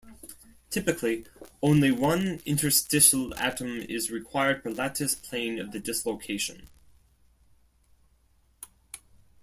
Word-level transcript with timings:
Typically 0.71 1.27
only 1.61 1.91
one 1.91 2.41
interstitial 2.43 3.35
atom 3.35 3.79
is 3.81 4.09
required 4.09 4.63
per 4.63 4.71
lattice 4.71 5.13
plane 5.13 5.59
of 5.59 5.71
the 5.73 5.79
dislocation. 5.79 6.71